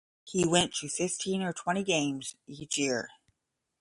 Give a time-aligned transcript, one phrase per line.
[0.23, 3.09] He went to fifteen or twenty games each year.